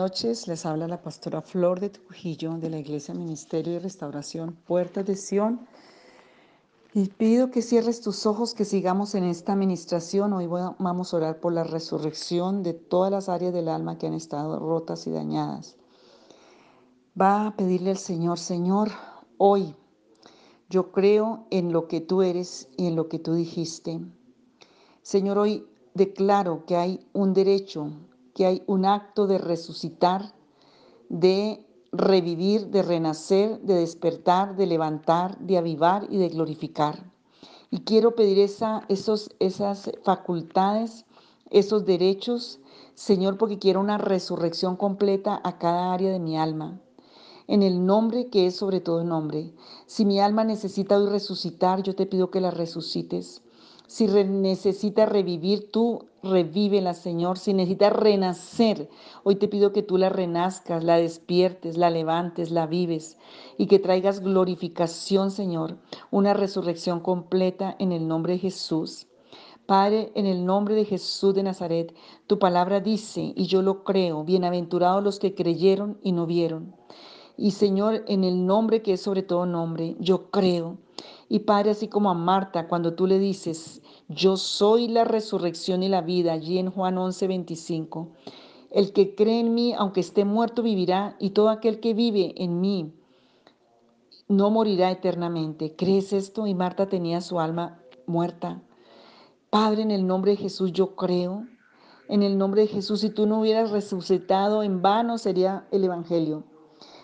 [0.00, 5.04] Noches, les habla la pastora Flor de Trujillo de la Iglesia Ministerio y Restauración Puertas
[5.04, 5.68] de Sion.
[6.94, 10.32] Y pido que cierres tus ojos, que sigamos en esta administración.
[10.32, 14.14] Hoy vamos a orar por la resurrección de todas las áreas del alma que han
[14.14, 15.76] estado rotas y dañadas.
[17.20, 18.88] Va a pedirle al Señor, Señor,
[19.36, 19.76] hoy
[20.70, 24.00] yo creo en lo que tú eres y en lo que tú dijiste.
[25.02, 27.90] Señor, hoy declaro que hay un derecho
[28.34, 30.34] que hay un acto de resucitar,
[31.08, 37.10] de revivir, de renacer, de despertar, de levantar, de avivar y de glorificar.
[37.70, 41.04] Y quiero pedir esa, esos, esas facultades,
[41.50, 42.60] esos derechos,
[42.94, 46.80] Señor, porque quiero una resurrección completa a cada área de mi alma.
[47.46, 49.52] En el nombre que es sobre todo nombre.
[49.86, 53.42] Si mi alma necesita hoy resucitar, yo te pido que la resucites.
[53.90, 57.38] Si necesita revivir, tú revívela, Señor.
[57.38, 58.88] Si necesita renacer,
[59.24, 63.18] hoy te pido que tú la renazcas, la despiertes, la levantes, la vives
[63.58, 65.76] y que traigas glorificación, Señor.
[66.12, 69.08] Una resurrección completa en el nombre de Jesús.
[69.66, 71.92] Padre, en el nombre de Jesús de Nazaret,
[72.28, 76.76] tu palabra dice, y yo lo creo, bienaventurados los que creyeron y no vieron.
[77.36, 80.78] Y Señor, en el nombre que es sobre todo nombre, yo creo
[81.32, 85.88] y Padre, así como a Marta, cuando tú le dices, yo soy la resurrección y
[85.88, 88.08] la vida, allí en Juan 11, 25,
[88.72, 92.60] el que cree en mí, aunque esté muerto, vivirá, y todo aquel que vive en
[92.60, 92.92] mí
[94.26, 95.76] no morirá eternamente.
[95.76, 96.48] ¿Crees esto?
[96.48, 98.60] Y Marta tenía su alma muerta.
[99.50, 101.46] Padre, en el nombre de Jesús yo creo.
[102.08, 106.42] En el nombre de Jesús, si tú no hubieras resucitado, en vano sería el Evangelio.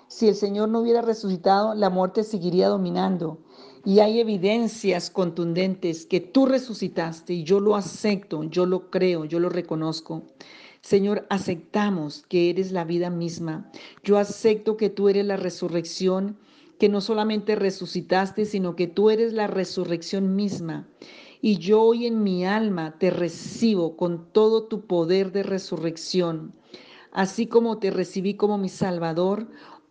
[0.08, 3.38] Si el Señor no hubiera resucitado, la muerte seguiría dominando.
[3.86, 9.38] Y hay evidencias contundentes que tú resucitaste y yo lo acepto, yo lo creo, yo
[9.38, 10.24] lo reconozco.
[10.80, 13.70] Señor, aceptamos que eres la vida misma.
[14.02, 16.36] Yo acepto que tú eres la resurrección,
[16.80, 20.88] que no solamente resucitaste, sino que tú eres la resurrección misma.
[21.40, 26.52] Y yo hoy en mi alma te recibo con todo tu poder de resurrección.
[27.12, 29.46] Así como te recibí como mi Salvador,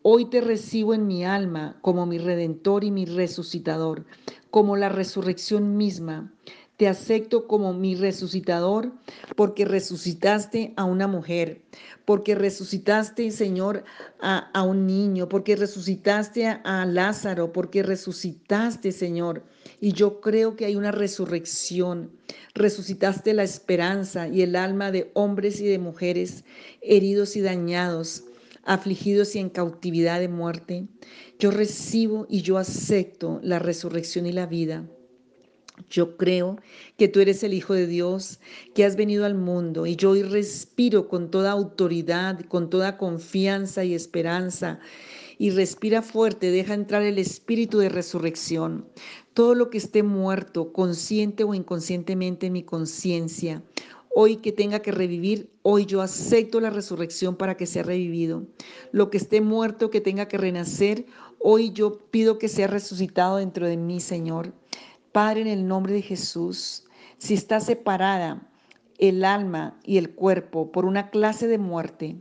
[0.07, 4.05] Hoy te recibo en mi alma como mi redentor y mi resucitador,
[4.51, 6.31] como la resurrección misma.
[6.77, 8.93] Te acepto como mi resucitador
[9.35, 11.63] porque resucitaste a una mujer,
[12.05, 13.83] porque resucitaste, Señor,
[14.21, 19.43] a, un niño, porque resucitaste a, Lázaro, porque resucitaste, Señor.
[19.81, 22.11] Y yo creo que hay una resurrección.
[22.53, 26.43] Resucitaste la esperanza y el alma de hombres y de mujeres
[26.83, 28.25] heridos y dañados
[28.65, 30.87] afligidos y en cautividad de muerte,
[31.39, 34.85] yo recibo y yo acepto la resurrección y la vida.
[35.89, 36.57] Yo creo
[36.97, 38.39] que tú eres el Hijo de Dios,
[38.73, 43.83] que has venido al mundo y yo hoy respiro con toda autoridad, con toda confianza
[43.83, 44.79] y esperanza.
[45.37, 48.87] Y respira fuerte, deja entrar el espíritu de resurrección.
[49.33, 53.61] Todo lo que esté muerto, consciente o inconscientemente en mi conciencia,
[54.15, 58.45] hoy que tenga que revivir, hoy yo acepto la resurrección para que sea revivido.
[58.91, 61.07] Lo que esté muerto, que tenga que renacer,
[61.39, 64.53] hoy yo pido que sea resucitado dentro de mí, Señor.
[65.11, 66.85] Padre, en el nombre de Jesús,
[67.17, 68.47] si está separada
[68.99, 72.15] el alma y el cuerpo por una clase de muerte,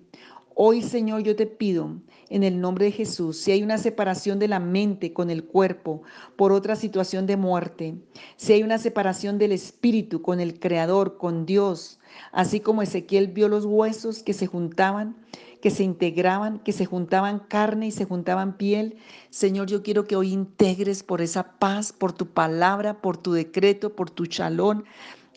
[0.57, 1.97] Hoy, Señor, yo te pido
[2.29, 6.03] en el nombre de Jesús, si hay una separación de la mente con el cuerpo
[6.37, 7.97] por otra situación de muerte,
[8.37, 11.99] si hay una separación del espíritu con el Creador, con Dios,
[12.31, 15.17] así como Ezequiel vio los huesos que se juntaban,
[15.61, 18.97] que se integraban, que se juntaban carne y se juntaban piel.
[19.31, 23.97] Señor, yo quiero que hoy integres por esa paz, por tu palabra, por tu decreto,
[23.97, 24.85] por tu chalón,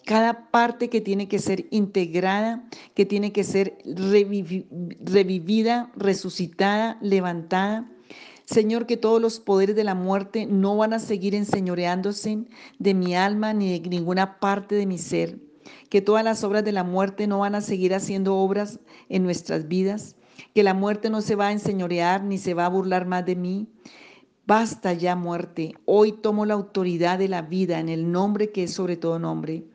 [0.07, 2.63] cada parte que tiene que ser integrada,
[2.95, 3.77] que tiene que ser
[5.03, 7.91] revivida, resucitada, levantada.
[8.45, 12.45] Señor, que todos los poderes de la muerte no van a seguir enseñoreándose
[12.79, 15.39] de mi alma ni de ninguna parte de mi ser.
[15.89, 18.79] Que todas las obras de la muerte no van a seguir haciendo obras
[19.09, 20.15] en nuestras vidas.
[20.55, 23.35] Que la muerte no se va a enseñorear ni se va a burlar más de
[23.35, 23.67] mí.
[24.45, 25.73] Basta ya muerte.
[25.83, 29.65] Hoy tomo la autoridad de la vida en el nombre que es sobre todo nombre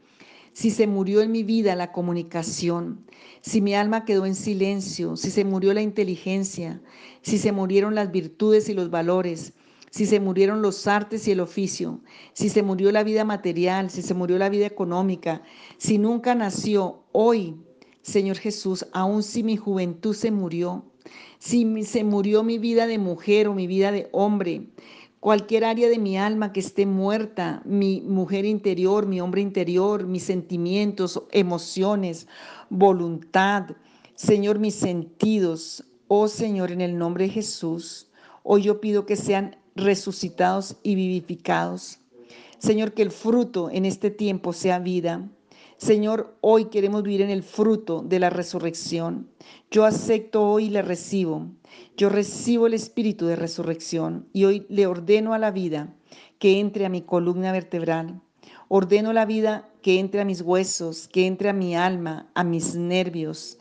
[0.52, 3.06] si se murió en mi vida la comunicación,
[3.40, 6.82] si mi alma quedó en silencio, si se murió la inteligencia,
[7.22, 9.54] si se murieron las virtudes y los valores,
[9.90, 12.00] si se murieron los artes y el oficio,
[12.32, 15.42] si se murió la vida material, si se murió la vida económica,
[15.76, 17.56] si nunca nació hoy,
[18.02, 20.84] Señor Jesús, aun si mi juventud se murió,
[21.38, 24.68] si se murió mi vida de mujer o mi vida de hombre,
[25.22, 30.24] cualquier área de mi alma que esté muerta, mi mujer interior, mi hombre interior, mis
[30.24, 32.26] sentimientos, emociones,
[32.70, 33.66] voluntad.
[34.16, 38.08] Señor, mis sentidos, oh Señor, en el nombre de Jesús,
[38.42, 42.00] hoy yo pido que sean resucitados y vivificados.
[42.58, 45.30] Señor, que el fruto en este tiempo sea vida.
[45.82, 49.28] Señor, hoy queremos vivir en el fruto de la resurrección.
[49.68, 51.48] Yo acepto hoy y le recibo.
[51.96, 55.92] Yo recibo el espíritu de resurrección y hoy le ordeno a la vida
[56.38, 58.20] que entre a mi columna vertebral.
[58.68, 62.76] Ordeno la vida que entre a mis huesos, que entre a mi alma, a mis
[62.76, 63.58] nervios,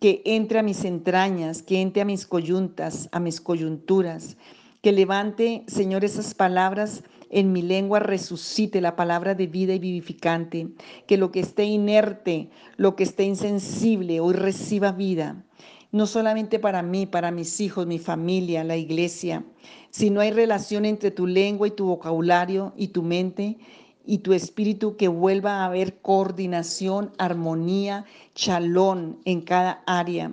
[0.00, 4.36] que entre a mis entrañas, que entre a mis coyuntas, a mis coyunturas,
[4.82, 10.68] que levante, Señor, esas palabras en mi lengua resucite la palabra de vida y vivificante,
[11.06, 15.44] que lo que esté inerte, lo que esté insensible, hoy reciba vida,
[15.92, 19.44] no solamente para mí, para mis hijos, mi familia, la iglesia.
[19.90, 23.58] Si no hay relación entre tu lengua y tu vocabulario y tu mente
[24.04, 28.04] y tu espíritu, que vuelva a haber coordinación, armonía,
[28.34, 30.32] chalón en cada área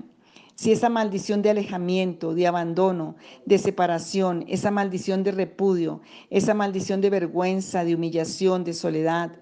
[0.57, 3.15] si esa maldición de alejamiento, de abandono,
[3.45, 6.01] de separación, esa maldición de repudio,
[6.31, 9.33] esa maldición de vergüenza, de humillación, de soledad,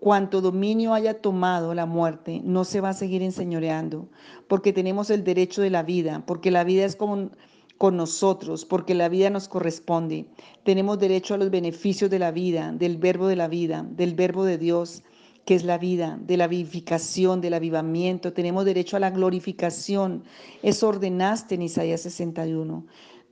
[0.00, 4.08] cuanto dominio haya tomado la muerte, no se va a seguir enseñoreando,
[4.48, 7.32] porque tenemos el derecho de la vida, porque la vida es como
[7.76, 10.24] con nosotros, porque la vida nos corresponde.
[10.64, 14.46] Tenemos derecho a los beneficios de la vida, del verbo de la vida, del verbo
[14.46, 15.02] de Dios
[15.46, 18.32] que es la vida, de la vivificación, del avivamiento.
[18.32, 20.24] Tenemos derecho a la glorificación.
[20.60, 22.84] Eso ordenaste en Isaías 61.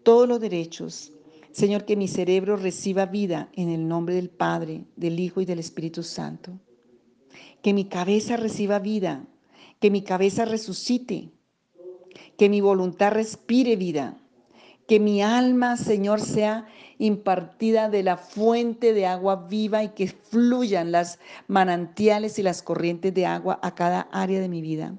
[0.05, 1.12] Todos los derechos.
[1.50, 5.58] Señor, que mi cerebro reciba vida en el nombre del Padre, del Hijo y del
[5.58, 6.52] Espíritu Santo.
[7.62, 9.26] Que mi cabeza reciba vida,
[9.81, 11.32] que mi cabeza resucite,
[12.38, 14.20] que mi voluntad respire vida,
[14.86, 16.66] que mi alma, Señor, sea
[16.98, 23.12] impartida de la fuente de agua viva y que fluyan las manantiales y las corrientes
[23.14, 24.94] de agua a cada área de mi vida.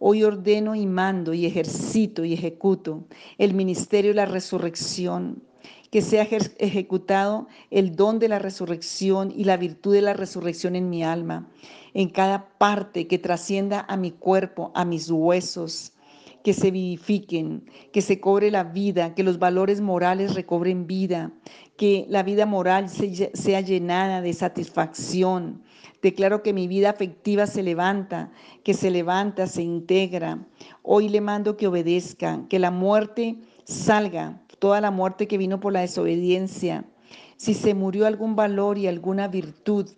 [0.00, 3.04] Hoy ordeno y mando y ejercito y ejecuto
[3.36, 5.42] el ministerio de la resurrección,
[5.90, 10.88] que sea ejecutado el don de la resurrección y la virtud de la resurrección en
[10.88, 11.48] mi alma,
[11.94, 15.92] en cada parte que trascienda a mi cuerpo, a mis huesos,
[16.42, 21.32] que se vivifiquen, que se cobre la vida, que los valores morales recobren vida,
[21.76, 25.62] que la vida moral sea llenada de satisfacción.
[26.00, 28.30] Declaro que mi vida afectiva se levanta,
[28.62, 30.46] que se levanta, se integra.
[30.82, 35.72] Hoy le mando que obedezca, que la muerte salga, toda la muerte que vino por
[35.72, 36.84] la desobediencia.
[37.36, 39.88] Si se murió algún valor y alguna virtud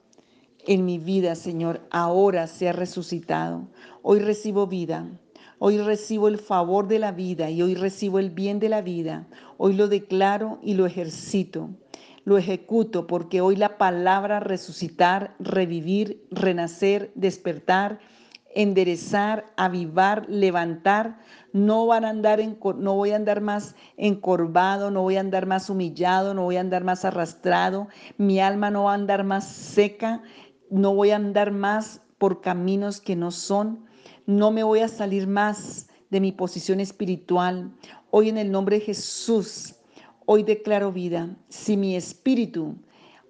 [0.67, 3.69] en mi vida, Señor, ahora sea resucitado.
[4.03, 5.07] Hoy recibo vida.
[5.63, 9.27] Hoy recibo el favor de la vida y hoy recibo el bien de la vida.
[9.59, 11.69] Hoy lo declaro y lo ejercito.
[12.25, 18.01] Lo ejecuto porque hoy la palabra resucitar, revivir, renacer, despertar,
[18.55, 21.19] enderezar, avivar, levantar,
[21.53, 26.45] no a no voy a andar más encorvado, no voy a andar más humillado, no
[26.45, 30.23] voy a andar más arrastrado, mi alma no va a andar más seca,
[30.71, 33.90] no voy a andar más por caminos que no son,
[34.31, 37.73] no me voy a salir más de mi posición espiritual.
[38.11, 39.75] Hoy en el nombre de Jesús,
[40.25, 41.37] hoy declaro vida.
[41.49, 42.77] Si mi espíritu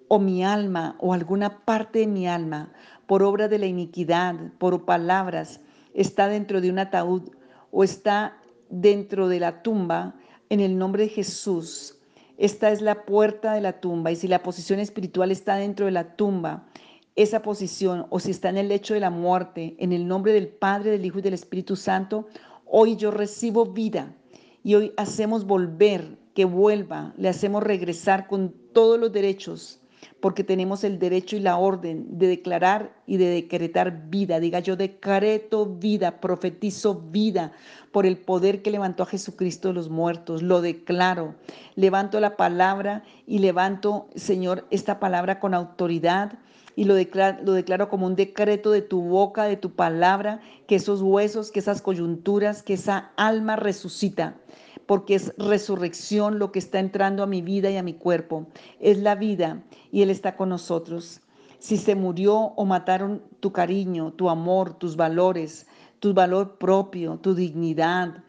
[0.07, 2.71] o mi alma o alguna parte de mi alma,
[3.07, 5.59] por obra de la iniquidad, por palabras,
[5.95, 7.31] está dentro de un ataúd
[7.71, 8.37] o está
[8.69, 10.15] dentro de la tumba,
[10.49, 11.97] en el nombre de Jesús,
[12.37, 14.11] esta es la puerta de la tumba.
[14.11, 16.67] Y si la posición espiritual está dentro de la tumba,
[17.15, 20.47] esa posición o si está en el lecho de la muerte, en el nombre del
[20.47, 22.27] Padre, del Hijo y del Espíritu Santo,
[22.65, 24.15] hoy yo recibo vida
[24.63, 29.81] y hoy hacemos volver, que vuelva, le hacemos regresar con todos los derechos,
[30.21, 34.39] porque tenemos el derecho y la orden de declarar y de decretar vida.
[34.39, 37.51] Diga yo decreto vida, profetizo vida
[37.91, 40.41] por el poder que levantó a Jesucristo de los muertos.
[40.41, 41.35] Lo declaro.
[41.75, 46.39] Levanto la palabra y levanto, Señor, esta palabra con autoridad
[46.75, 50.75] y lo declaro, lo declaro como un decreto de tu boca, de tu palabra, que
[50.75, 54.37] esos huesos, que esas coyunturas, que esa alma resucita,
[54.85, 58.47] porque es resurrección lo que está entrando a mi vida y a mi cuerpo.
[58.79, 61.21] Es la vida y Él está con nosotros.
[61.59, 65.67] Si se murió o mataron tu cariño, tu amor, tus valores,
[65.99, 68.23] tu valor propio, tu dignidad,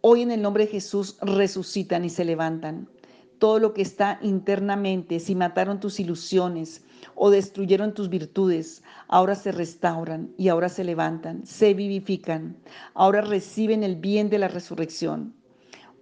[0.00, 2.88] hoy en el nombre de Jesús resucitan y se levantan.
[3.38, 6.82] Todo lo que está internamente, si mataron tus ilusiones,
[7.18, 12.56] o destruyeron tus virtudes, ahora se restauran y ahora se levantan, se vivifican,
[12.94, 15.34] ahora reciben el bien de la resurrección.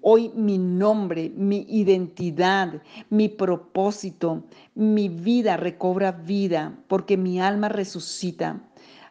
[0.03, 4.45] Hoy mi nombre, mi identidad, mi propósito,
[4.75, 8.61] mi vida recobra vida porque mi alma resucita.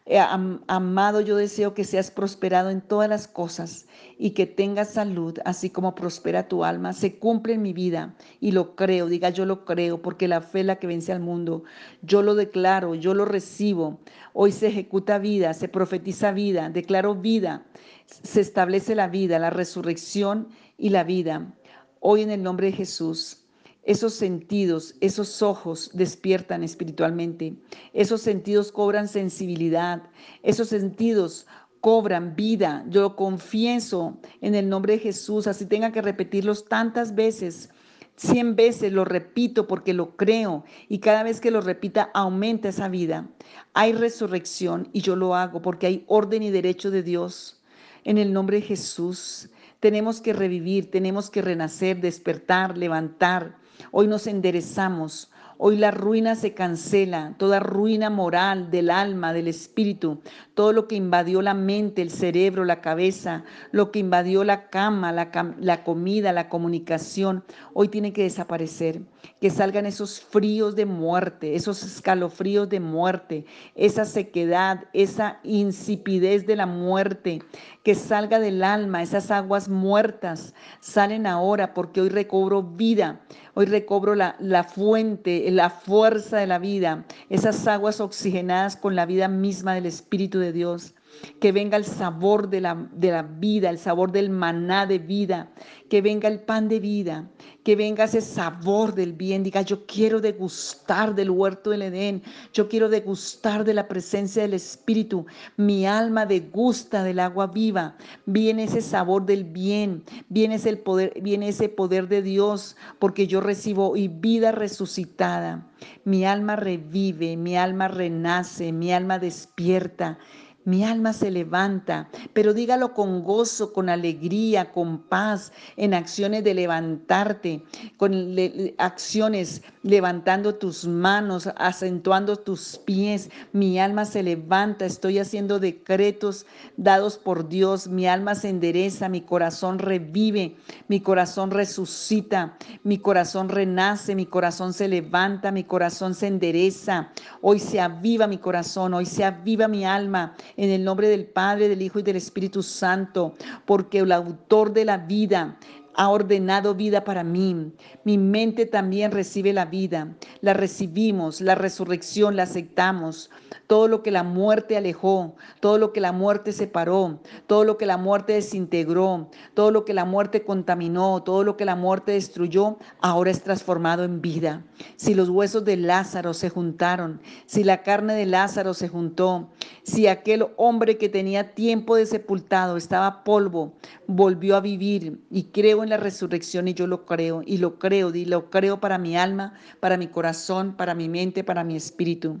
[0.08, 0.20] Eh,
[0.68, 3.86] amado, yo deseo que seas prosperado en todas las cosas
[4.18, 6.92] y que tengas salud, así como prospera tu alma.
[6.92, 10.60] Se cumple en mi vida y lo creo, diga yo lo creo, porque la fe
[10.60, 11.64] es la que vence al mundo.
[12.02, 13.98] Yo lo declaro, yo lo recibo.
[14.32, 17.66] Hoy se ejecuta vida, se profetiza vida, declaro vida,
[18.06, 21.52] se establece la vida, la resurrección y la vida.
[21.98, 23.45] Hoy en el nombre de Jesús
[23.86, 27.54] esos sentidos, esos ojos despiertan espiritualmente,
[27.92, 30.02] esos sentidos cobran sensibilidad,
[30.42, 31.46] esos sentidos
[31.80, 32.84] cobran vida.
[32.88, 37.70] Yo confieso en el nombre de Jesús, así tenga que repetirlos tantas veces.
[38.16, 42.88] Cien veces lo repito porque lo creo y cada vez que lo repita aumenta esa
[42.88, 43.28] vida.
[43.72, 47.62] Hay resurrección y yo lo hago porque hay orden y derecho de Dios.
[48.02, 54.26] En el nombre de Jesús tenemos que revivir, tenemos que renacer, despertar, levantar Hoy nos
[54.26, 55.30] enderezamos.
[55.58, 60.20] Hoy la ruina se cancela, toda ruina moral del alma, del espíritu,
[60.52, 63.42] todo lo que invadió la mente, el cerebro, la cabeza,
[63.72, 67.42] lo que invadió la cama, la, comida, la comunicación,
[67.72, 69.00] hoy tiene que desaparecer.
[69.40, 76.56] Que salgan esos fríos de muerte, esos escalofríos de muerte, esa sequedad, esa insipidez de
[76.56, 77.42] la muerte,
[77.82, 80.54] que salga del alma, esas aguas muertas.
[80.80, 83.20] Salen ahora porque hoy recobro vida,
[83.58, 89.06] hoy recobro la, la fuente, la fuerza de la vida, esas aguas oxigenadas con la
[89.06, 90.94] vida misma del Espíritu de Dios
[91.40, 95.50] que venga el sabor de la, de la vida, el sabor del maná de vida,
[95.88, 97.30] que venga el pan de vida,
[97.62, 99.42] que venga ese sabor del bien.
[99.42, 104.54] Diga, yo quiero degustar del huerto del Edén, yo quiero degustar de la presencia del
[104.54, 105.26] Espíritu.
[105.56, 107.96] Mi alma degusta del agua viva.
[108.24, 113.40] Viene ese sabor del bien, viene ese poder, viene ese poder de Dios, porque yo
[113.40, 115.68] recibo hoy vida resucitada.
[116.04, 120.18] Mi alma revive, mi alma renace, mi alma despierta
[120.66, 126.54] mi alma se levanta, pero dígalo con gozo, con alegría, con paz, en acciones de
[126.54, 127.62] levantarte,
[127.96, 128.34] con
[128.76, 133.30] acciones levantando tus manos, acentuando tus pies.
[133.52, 136.46] Mi alma se levanta, estoy haciendo decretos
[136.76, 137.86] dados por Dios.
[137.86, 140.56] Mi alma se endereza, mi corazón revive,
[140.88, 147.12] mi corazón resucita, mi corazón renace, mi corazón se levanta, mi corazón se endereza.
[147.40, 151.68] Hoy se aviva mi corazón, hoy se aviva mi alma en el nombre del Padre,
[151.68, 153.34] del Hijo y del Espíritu Santo,
[153.64, 155.58] porque el autor de la vida
[155.96, 157.72] ha ordenado vida para mí.
[158.04, 160.14] Mi mente también recibe la vida.
[160.42, 163.30] La recibimos, la resurrección la aceptamos.
[163.66, 167.86] Todo lo que la muerte alejó, todo lo que la muerte separó, todo lo que
[167.86, 172.76] la muerte desintegró, todo lo que la muerte contaminó, todo lo que la muerte destruyó,
[173.00, 174.64] ahora es transformado en vida.
[174.96, 179.50] Si los huesos de Lázaro se juntaron, si la carne de Lázaro se juntó,
[179.82, 183.72] si aquel hombre que tenía tiempo de sepultado estaba polvo,
[184.06, 188.24] volvió a vivir y creo la resurrección y yo lo creo y lo creo y
[188.24, 192.40] lo creo para mi alma, para mi corazón, para mi mente, para mi espíritu.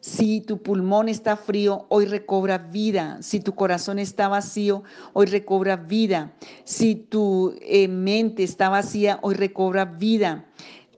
[0.00, 3.16] Si tu pulmón está frío, hoy recobra vida.
[3.22, 4.82] Si tu corazón está vacío,
[5.14, 6.34] hoy recobra vida.
[6.64, 10.44] Si tu eh, mente está vacía, hoy recobra vida.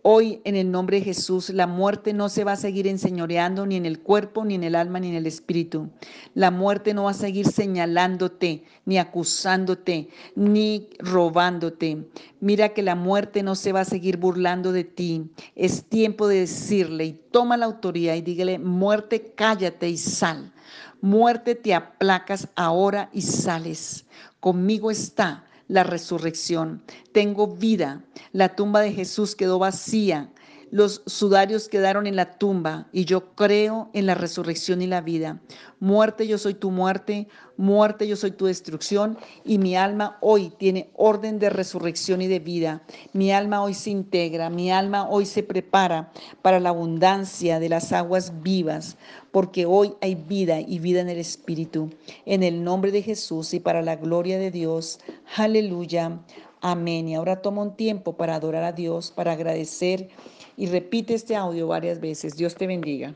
[0.08, 3.74] Hoy, en el nombre de Jesús, la muerte no se va a seguir enseñoreando ni
[3.74, 5.90] en el cuerpo, ni en el alma, ni en el espíritu.
[6.32, 12.06] La muerte no va a seguir señalándote, ni acusándote, ni robándote.
[12.38, 15.28] Mira que la muerte no se va a seguir burlando de ti.
[15.56, 20.52] Es tiempo de decirle y toma la autoridad y dígale, muerte, cállate y sal.
[21.00, 24.06] Muerte, te aplacas ahora y sales.
[24.38, 26.82] Conmigo está la resurrección.
[27.12, 28.04] Tengo vida.
[28.32, 30.30] La tumba de Jesús quedó vacía
[30.70, 35.40] los sudarios quedaron en la tumba y yo creo en la resurrección y la vida.
[35.78, 40.90] Muerte, yo soy tu muerte, muerte, yo soy tu destrucción y mi alma hoy tiene
[40.94, 42.82] orden de resurrección y de vida.
[43.12, 46.10] Mi alma hoy se integra, mi alma hoy se prepara
[46.42, 48.96] para la abundancia de las aguas vivas,
[49.30, 51.90] porque hoy hay vida y vida en el Espíritu.
[52.24, 54.98] En el nombre de Jesús y para la gloria de Dios.
[55.36, 56.18] Aleluya.
[56.60, 57.08] Amén.
[57.08, 60.08] Y ahora toma un tiempo para adorar a Dios, para agradecer
[60.56, 62.36] y repite este audio varias veces.
[62.36, 63.14] Dios te bendiga.